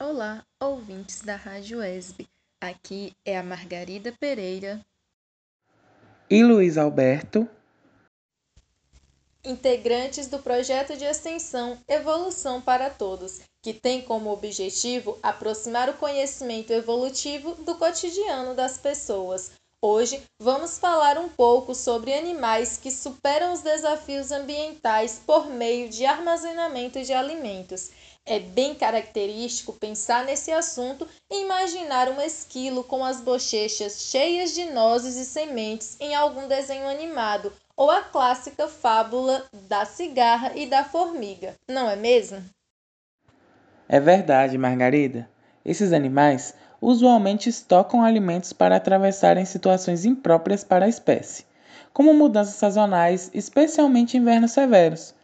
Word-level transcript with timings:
Olá, 0.00 0.44
ouvintes 0.60 1.22
da 1.22 1.34
Rádio 1.34 1.82
ESB. 1.82 2.28
Aqui 2.60 3.16
é 3.24 3.36
a 3.36 3.42
Margarida 3.42 4.12
Pereira 4.12 4.80
e 6.30 6.44
Luiz 6.44 6.78
Alberto, 6.78 7.48
integrantes 9.44 10.28
do 10.28 10.38
projeto 10.38 10.96
de 10.96 11.04
extensão 11.04 11.76
Evolução 11.88 12.60
para 12.62 12.88
Todos, 12.88 13.40
que 13.60 13.74
tem 13.74 14.00
como 14.00 14.30
objetivo 14.30 15.18
aproximar 15.20 15.88
o 15.88 15.94
conhecimento 15.94 16.72
evolutivo 16.72 17.56
do 17.64 17.74
cotidiano 17.74 18.54
das 18.54 18.78
pessoas. 18.78 19.50
Hoje 19.82 20.22
vamos 20.40 20.78
falar 20.78 21.18
um 21.18 21.28
pouco 21.28 21.74
sobre 21.74 22.14
animais 22.14 22.76
que 22.76 22.92
superam 22.92 23.52
os 23.52 23.62
desafios 23.62 24.30
ambientais 24.30 25.20
por 25.26 25.48
meio 25.48 25.88
de 25.88 26.04
armazenamento 26.06 27.02
de 27.02 27.12
alimentos. 27.12 27.90
É 28.30 28.38
bem 28.38 28.74
característico 28.74 29.72
pensar 29.72 30.22
nesse 30.22 30.52
assunto 30.52 31.08
e 31.32 31.44
imaginar 31.44 32.10
um 32.10 32.20
esquilo 32.20 32.84
com 32.84 33.02
as 33.02 33.22
bochechas 33.22 34.02
cheias 34.02 34.54
de 34.54 34.66
nozes 34.66 35.16
e 35.16 35.24
sementes 35.24 35.96
em 35.98 36.14
algum 36.14 36.46
desenho 36.46 36.86
animado, 36.86 37.50
ou 37.74 37.90
a 37.90 38.02
clássica 38.02 38.68
fábula 38.68 39.46
da 39.66 39.86
cigarra 39.86 40.52
e 40.54 40.66
da 40.66 40.84
formiga, 40.84 41.54
não 41.70 41.88
é 41.88 41.96
mesmo? 41.96 42.44
É 43.88 43.98
verdade, 43.98 44.58
Margarida. 44.58 45.26
Esses 45.64 45.94
animais 45.94 46.54
usualmente 46.82 47.48
estocam 47.48 48.04
alimentos 48.04 48.52
para 48.52 48.76
atravessarem 48.76 49.46
situações 49.46 50.04
impróprias 50.04 50.62
para 50.62 50.84
a 50.84 50.88
espécie, 50.88 51.46
como 51.94 52.12
mudanças 52.12 52.56
sazonais, 52.56 53.30
especialmente 53.32 54.18
invernos 54.18 54.52
severos 54.52 55.14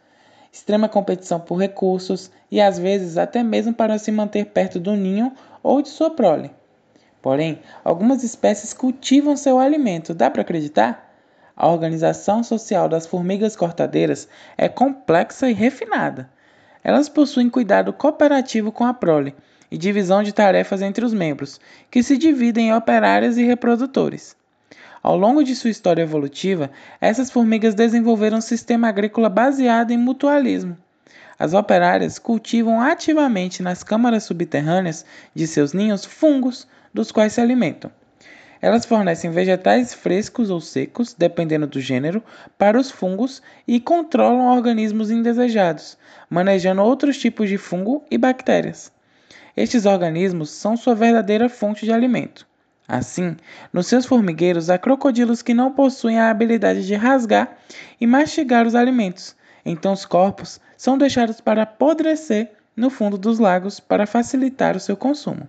extrema 0.55 0.87
competição 0.87 1.37
por 1.37 1.57
recursos 1.57 2.31
e 2.49 2.61
às 2.61 2.79
vezes 2.79 3.17
até 3.17 3.43
mesmo 3.43 3.73
para 3.73 3.97
se 3.97 4.09
manter 4.09 4.45
perto 4.45 4.79
do 4.79 4.95
ninho 4.95 5.33
ou 5.61 5.81
de 5.81 5.89
sua 5.89 6.09
prole. 6.09 6.49
Porém, 7.21 7.59
algumas 7.83 8.23
espécies 8.23 8.73
cultivam 8.73 9.35
seu 9.35 9.59
alimento, 9.59 10.13
dá 10.13 10.31
para 10.31 10.43
acreditar? 10.43 11.13
A 11.57 11.67
organização 11.67 12.41
social 12.41 12.87
das 12.87 13.05
formigas 13.05 13.53
cortadeiras 13.53 14.29
é 14.57 14.69
complexa 14.69 15.49
e 15.49 15.53
refinada. 15.53 16.29
Elas 16.81 17.09
possuem 17.09 17.49
cuidado 17.49 17.91
cooperativo 17.91 18.71
com 18.71 18.85
a 18.85 18.93
prole 18.93 19.35
e 19.69 19.77
divisão 19.77 20.23
de 20.23 20.31
tarefas 20.31 20.81
entre 20.81 21.03
os 21.03 21.13
membros, 21.13 21.59
que 21.91 22.01
se 22.01 22.17
dividem 22.17 22.69
em 22.69 22.73
operárias 22.73 23.37
e 23.37 23.43
reprodutores. 23.43 24.37
Ao 25.05 25.15
longo 25.15 25.43
de 25.43 25.55
sua 25.55 25.69
história 25.69 26.01
evolutiva, 26.01 26.71
essas 26.99 27.29
formigas 27.29 27.75
desenvolveram 27.75 28.39
um 28.39 28.41
sistema 28.41 28.87
agrícola 28.87 29.29
baseado 29.29 29.91
em 29.91 29.97
mutualismo. 29.99 30.75
As 31.37 31.53
operárias 31.53 32.17
cultivam 32.17 32.81
ativamente 32.81 33.61
nas 33.61 33.83
câmaras 33.83 34.23
subterrâneas 34.23 35.05
de 35.35 35.45
seus 35.45 35.73
ninhos 35.73 36.05
fungos, 36.05 36.67
dos 36.91 37.11
quais 37.11 37.33
se 37.33 37.39
alimentam. 37.39 37.91
Elas 38.59 38.83
fornecem 38.83 39.29
vegetais 39.29 39.93
frescos 39.93 40.49
ou 40.49 40.59
secos, 40.59 41.13
dependendo 41.13 41.67
do 41.67 41.79
gênero, 41.79 42.23
para 42.57 42.79
os 42.79 42.89
fungos 42.89 43.43
e 43.67 43.79
controlam 43.79 44.47
organismos 44.57 45.11
indesejados, 45.11 45.99
manejando 46.27 46.81
outros 46.81 47.19
tipos 47.19 47.47
de 47.47 47.59
fungo 47.59 48.03
e 48.09 48.17
bactérias. 48.17 48.91
Estes 49.55 49.85
organismos 49.85 50.49
são 50.49 50.75
sua 50.75 50.95
verdadeira 50.95 51.47
fonte 51.47 51.85
de 51.85 51.93
alimento. 51.93 52.47
Assim, 52.87 53.35
nos 53.73 53.87
seus 53.87 54.05
formigueiros 54.05 54.69
há 54.69 54.77
crocodilos 54.77 55.41
que 55.41 55.53
não 55.53 55.71
possuem 55.71 56.19
a 56.19 56.29
habilidade 56.29 56.85
de 56.85 56.93
rasgar 56.93 57.57
e 57.99 58.05
mastigar 58.05 58.67
os 58.67 58.75
alimentos, 58.75 59.35
então 59.65 59.93
os 59.93 60.05
corpos 60.05 60.59
são 60.77 60.97
deixados 60.97 61.41
para 61.41 61.63
apodrecer 61.63 62.51
no 62.75 62.89
fundo 62.89 63.17
dos 63.17 63.39
lagos 63.39 63.79
para 63.79 64.05
facilitar 64.05 64.75
o 64.75 64.79
seu 64.79 64.95
consumo. 64.95 65.47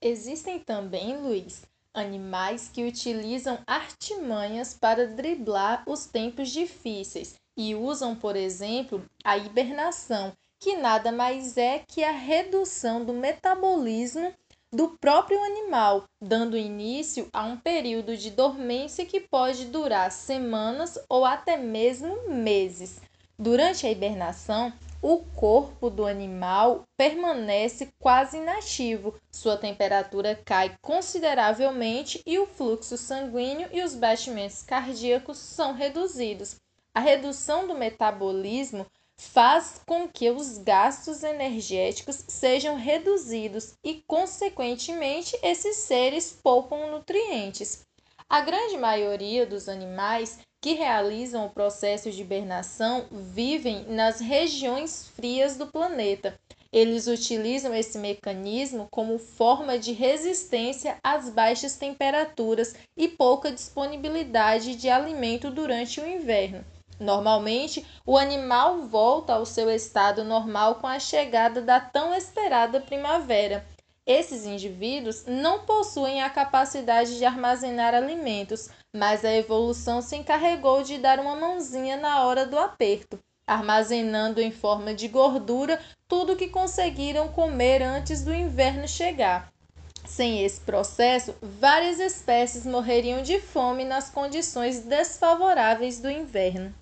Existem 0.00 0.58
também, 0.58 1.16
Luiz, 1.16 1.62
animais 1.94 2.68
que 2.72 2.84
utilizam 2.84 3.58
artimanhas 3.66 4.74
para 4.74 5.06
driblar 5.06 5.84
os 5.86 6.06
tempos 6.06 6.50
difíceis 6.50 7.36
e 7.56 7.74
usam, 7.74 8.16
por 8.16 8.34
exemplo, 8.34 9.04
a 9.22 9.36
hibernação, 9.36 10.32
que 10.58 10.76
nada 10.76 11.12
mais 11.12 11.56
é 11.56 11.82
que 11.86 12.02
a 12.02 12.10
redução 12.10 13.04
do 13.04 13.12
metabolismo 13.12 14.32
do 14.72 14.96
próprio 14.98 15.42
animal, 15.44 16.04
dando 16.18 16.56
início 16.56 17.28
a 17.30 17.44
um 17.44 17.58
período 17.58 18.16
de 18.16 18.30
dormência 18.30 19.04
que 19.04 19.20
pode 19.20 19.66
durar 19.66 20.10
semanas 20.10 20.98
ou 21.10 21.26
até 21.26 21.58
mesmo 21.58 22.30
meses. 22.30 23.00
Durante 23.38 23.86
a 23.86 23.90
hibernação, 23.90 24.72
o 25.02 25.18
corpo 25.36 25.90
do 25.90 26.06
animal 26.06 26.84
permanece 26.96 27.92
quase 27.98 28.38
inativo, 28.38 29.14
sua 29.30 29.58
temperatura 29.58 30.40
cai 30.42 30.74
consideravelmente 30.80 32.22
e 32.24 32.38
o 32.38 32.46
fluxo 32.46 32.96
sanguíneo 32.96 33.68
e 33.72 33.82
os 33.82 33.94
batimentos 33.94 34.62
cardíacos 34.62 35.36
são 35.38 35.74
reduzidos. 35.74 36.56
A 36.94 37.00
redução 37.00 37.66
do 37.66 37.74
metabolismo 37.74 38.86
faz 39.28 39.80
com 39.86 40.08
que 40.08 40.30
os 40.30 40.58
gastos 40.58 41.22
energéticos 41.22 42.24
sejam 42.28 42.76
reduzidos 42.76 43.74
e, 43.82 44.02
consequentemente, 44.06 45.38
esses 45.42 45.76
seres 45.76 46.38
poupam 46.42 46.90
nutrientes. 46.90 47.86
A 48.28 48.40
grande 48.40 48.76
maioria 48.76 49.46
dos 49.46 49.68
animais 49.68 50.38
que 50.60 50.74
realizam 50.74 51.46
o 51.46 51.50
processo 51.50 52.10
de 52.10 52.20
hibernação 52.20 53.06
vivem 53.10 53.84
nas 53.88 54.20
regiões 54.20 55.08
frias 55.16 55.56
do 55.56 55.66
planeta. 55.66 56.38
Eles 56.72 57.06
utilizam 57.06 57.74
esse 57.74 57.98
mecanismo 57.98 58.88
como 58.90 59.18
forma 59.18 59.78
de 59.78 59.92
resistência 59.92 60.96
às 61.02 61.28
baixas 61.28 61.76
temperaturas 61.76 62.74
e 62.96 63.08
pouca 63.08 63.52
disponibilidade 63.52 64.76
de 64.76 64.88
alimento 64.88 65.50
durante 65.50 66.00
o 66.00 66.06
inverno. 66.06 66.64
Normalmente, 67.02 67.84
o 68.06 68.16
animal 68.16 68.82
volta 68.82 69.34
ao 69.34 69.44
seu 69.44 69.68
estado 69.68 70.22
normal 70.22 70.76
com 70.76 70.86
a 70.86 71.00
chegada 71.00 71.60
da 71.60 71.80
tão 71.80 72.14
esperada 72.14 72.80
primavera. 72.80 73.66
Esses 74.06 74.46
indivíduos 74.46 75.24
não 75.26 75.60
possuem 75.60 76.22
a 76.22 76.30
capacidade 76.30 77.18
de 77.18 77.24
armazenar 77.24 77.92
alimentos, 77.92 78.70
mas 78.96 79.24
a 79.24 79.34
evolução 79.34 80.00
se 80.00 80.14
encarregou 80.14 80.84
de 80.84 80.98
dar 80.98 81.18
uma 81.18 81.34
mãozinha 81.34 81.96
na 81.96 82.24
hora 82.24 82.46
do 82.46 82.56
aperto, 82.56 83.18
armazenando 83.44 84.40
em 84.40 84.52
forma 84.52 84.94
de 84.94 85.08
gordura 85.08 85.80
tudo 86.06 86.36
que 86.36 86.46
conseguiram 86.46 87.28
comer 87.28 87.82
antes 87.82 88.22
do 88.22 88.32
inverno 88.32 88.86
chegar. 88.86 89.52
Sem 90.04 90.44
esse 90.44 90.60
processo, 90.60 91.34
várias 91.40 91.98
espécies 91.98 92.64
morreriam 92.64 93.22
de 93.22 93.40
fome 93.40 93.84
nas 93.84 94.08
condições 94.08 94.80
desfavoráveis 94.80 96.00
do 96.00 96.10
inverno. 96.10 96.72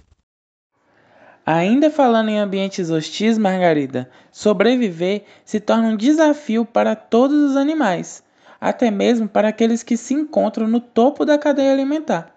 Ainda 1.53 1.91
falando 1.91 2.29
em 2.29 2.39
ambientes 2.39 2.91
hostis, 2.91 3.37
Margarida, 3.37 4.09
sobreviver 4.31 5.25
se 5.45 5.59
torna 5.59 5.89
um 5.89 5.97
desafio 5.97 6.65
para 6.65 6.95
todos 6.95 7.51
os 7.51 7.57
animais, 7.57 8.23
até 8.61 8.89
mesmo 8.89 9.29
para 9.29 9.49
aqueles 9.49 9.83
que 9.83 9.97
se 9.97 10.15
encontram 10.15 10.69
no 10.69 10.79
topo 10.79 11.25
da 11.25 11.37
cadeia 11.37 11.73
alimentar. 11.73 12.33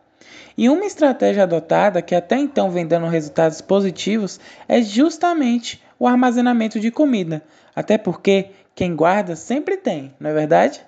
E 0.58 0.68
uma 0.68 0.84
estratégia 0.84 1.44
adotada 1.44 2.02
que 2.02 2.16
até 2.16 2.40
então 2.40 2.72
vem 2.72 2.88
dando 2.88 3.06
resultados 3.06 3.62
positivos 3.62 4.40
é 4.68 4.82
justamente 4.82 5.80
o 6.00 6.08
armazenamento 6.08 6.80
de 6.80 6.90
comida, 6.90 7.44
até 7.76 8.00
porque 8.00 8.48
quem 8.74 8.96
guarda 8.96 9.36
sempre 9.36 9.78
tem, 9.78 10.12
não 10.20 10.32
é 10.32 10.34
verdade? 10.34 10.84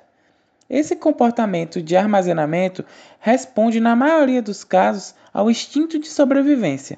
Esse 0.68 0.96
comportamento 0.96 1.80
de 1.80 1.96
armazenamento 1.96 2.84
responde, 3.20 3.80
na 3.80 3.96
maioria 3.96 4.42
dos 4.42 4.64
casos, 4.64 5.14
ao 5.32 5.48
instinto 5.48 6.00
de 6.00 6.08
sobrevivência 6.08 6.98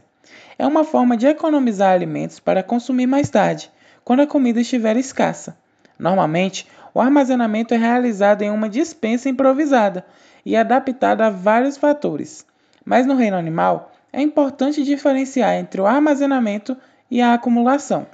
é 0.58 0.66
uma 0.66 0.84
forma 0.84 1.16
de 1.16 1.28
economizar 1.28 1.94
alimentos 1.94 2.40
para 2.40 2.64
consumir 2.64 3.08
mais 3.08 3.30
tarde, 3.30 3.72
quando 4.04 4.22
a 4.22 4.28
comida 4.28 4.62
estiver 4.62 4.98
escassa. 4.98 5.58
Normalmente, 6.00 6.68
o 6.94 7.02
armazenamento 7.02 7.74
é 7.74 7.78
realizado 7.78 8.42
em 8.42 8.50
uma 8.50 8.70
dispensa 8.70 9.30
improvisada 9.30 10.06
e 10.46 10.56
adaptada 10.56 11.28
a 11.28 11.30
vários 11.30 11.78
fatores. 11.78 12.46
Mas 12.86 13.06
no 13.06 13.16
reino 13.16 13.38
animal, 13.38 13.92
é 14.12 14.22
importante 14.22 14.84
diferenciar 14.84 15.56
entre 15.56 15.82
o 15.82 15.86
armazenamento 15.86 16.78
e 17.12 17.22
a 17.22 17.34
acumulação. 17.34 18.08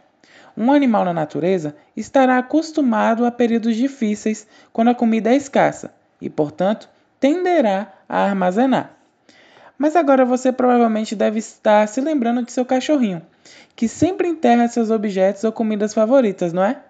Um 0.56 0.72
animal 0.72 1.06
na 1.06 1.14
natureza 1.14 1.76
estará 1.96 2.38
acostumado 2.38 3.26
a 3.26 3.32
períodos 3.32 3.76
difíceis 3.76 4.48
quando 4.72 4.90
a 4.90 4.96
comida 4.96 5.32
é 5.32 5.36
escassa 5.36 5.94
e, 6.22 6.30
portanto, 6.30 6.90
tenderá 7.20 7.92
a 8.08 8.24
armazenar. 8.26 8.92
Mas 9.84 9.98
agora 9.98 10.24
você 10.24 10.50
provavelmente 10.50 11.14
deve 11.14 11.40
estar 11.40 11.86
se 11.90 12.00
lembrando 12.00 12.42
de 12.42 12.54
seu 12.54 12.64
cachorrinho, 12.64 13.22
que 13.76 13.86
sempre 13.90 14.30
enterra 14.30 14.70
seus 14.70 14.90
objetos 14.90 15.44
ou 15.44 15.52
comidas 15.52 15.94
favoritas, 15.94 16.54
não 16.54 16.64
é? 16.64 16.82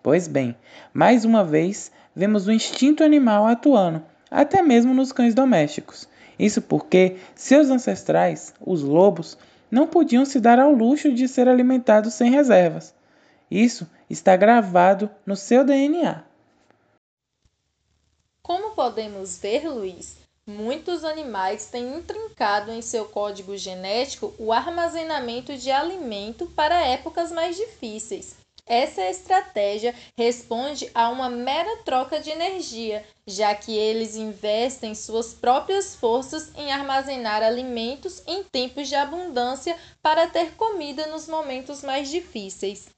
Pois 0.00 0.28
bem, 0.28 0.56
mais 0.94 1.24
uma 1.24 1.42
vez 1.42 1.90
vemos 2.14 2.46
o 2.46 2.52
instinto 2.52 3.02
animal 3.02 3.44
atuando, 3.44 4.04
até 4.30 4.62
mesmo 4.62 4.94
nos 4.94 5.10
cães 5.10 5.34
domésticos. 5.34 6.08
Isso 6.38 6.62
porque 6.62 7.16
seus 7.34 7.70
ancestrais, 7.70 8.54
os 8.64 8.84
lobos, 8.84 9.36
não 9.68 9.88
podiam 9.88 10.24
se 10.24 10.38
dar 10.38 10.60
ao 10.60 10.70
luxo 10.70 11.12
de 11.12 11.26
ser 11.26 11.48
alimentados 11.48 12.14
sem 12.14 12.30
reservas. 12.30 12.94
Isso 13.50 13.84
está 14.08 14.36
gravado 14.36 15.10
no 15.26 15.34
seu 15.34 15.64
DNA. 15.64 16.22
Como 18.40 18.76
podemos 18.76 19.40
ver, 19.40 19.68
Luiz, 19.68 20.27
muitos 20.48 21.04
animais 21.04 21.66
têm 21.66 21.98
intrincado 21.98 22.72
em 22.72 22.80
seu 22.80 23.04
código 23.04 23.54
genético 23.54 24.32
o 24.38 24.50
armazenamento 24.50 25.54
de 25.54 25.70
alimento 25.70 26.46
para 26.56 26.86
épocas 26.86 27.30
mais 27.30 27.54
difíceis. 27.54 28.34
Essa 28.66 29.02
estratégia 29.02 29.94
responde 30.16 30.90
a 30.94 31.10
uma 31.10 31.28
mera 31.28 31.78
troca 31.84 32.18
de 32.20 32.30
energia, 32.30 33.04
já 33.26 33.54
que 33.54 33.76
eles 33.76 34.16
investem 34.16 34.94
suas 34.94 35.34
próprias 35.34 35.94
forças 35.94 36.50
em 36.56 36.72
armazenar 36.72 37.42
alimentos 37.42 38.22
em 38.26 38.42
tempos 38.42 38.88
de 38.88 38.94
abundância 38.94 39.76
para 40.02 40.26
ter 40.26 40.52
comida 40.52 41.06
nos 41.06 41.28
momentos 41.28 41.82
mais 41.82 42.10
difíceis. 42.10 42.88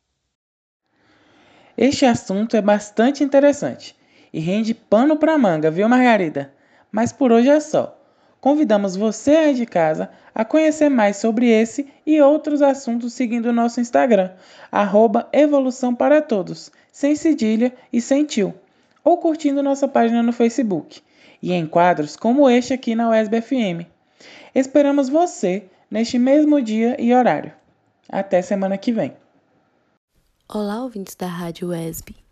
Este 1.76 2.05
assunto 2.05 2.56
é 2.56 2.62
bastante 2.62 3.25
interessante 3.25 3.97
e 4.32 4.38
rende 4.38 4.75
pano 4.75 5.17
para 5.17 5.38
manga, 5.38 5.70
viu, 5.70 5.88
Margarida? 5.88 6.59
Mas 6.90 7.12
por 7.12 7.32
hoje 7.32 7.48
é 7.48 7.60
só. 7.60 7.96
Convidamos 8.40 8.96
você 8.96 9.32
aí 9.32 9.54
de 9.54 9.66
casa 9.66 10.10
a 10.34 10.44
conhecer 10.44 10.88
mais 10.88 11.16
sobre 11.16 11.48
esse 11.48 11.87
e 12.06 12.20
outros 12.20 12.62
assuntos 12.62 13.12
seguindo 13.12 13.46
o 13.46 13.52
nosso 13.52 13.81
Instagram, 13.81 14.31
arroba 14.72 15.28
Evolução 15.32 15.94
para 15.94 16.22
Todos, 16.22 16.72
sem 16.90 17.14
cedilha 17.14 17.75
e 17.92 18.00
sem 18.00 18.25
tio, 18.25 18.54
ou 19.04 19.19
curtindo 19.19 19.62
nossa 19.62 19.87
página 19.87 20.22
no 20.22 20.32
Facebook, 20.32 21.02
e 21.42 21.52
em 21.52 21.66
quadros 21.66 22.16
como 22.16 22.48
este 22.48 22.72
aqui 22.72 22.94
na 22.94 23.10
USB 23.10 23.42
FM. 23.42 23.87
Esperamos 24.54 25.08
você 25.08 25.64
neste 25.90 26.19
mesmo 26.19 26.62
dia 26.62 26.96
e 26.98 27.12
horário. 27.12 27.52
Até 28.08 28.40
semana 28.40 28.78
que 28.78 28.90
vem. 28.90 29.12
Olá, 30.48 30.82
ouvintes 30.82 31.14
da 31.14 31.26
Rádio 31.26 31.69
UESB. 31.69 32.29